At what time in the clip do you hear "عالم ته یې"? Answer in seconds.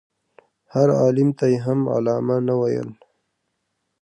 1.01-1.57